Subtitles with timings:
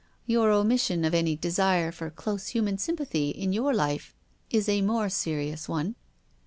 [0.25, 4.15] "Your omission of any desire for close human sympathy in your life
[4.49, 5.93] is a more serious one."